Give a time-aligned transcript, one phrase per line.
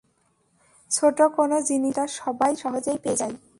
[0.91, 3.35] ছোট কোন জিনিসই যেটা সবাই সহজেই পেয়ে যায়।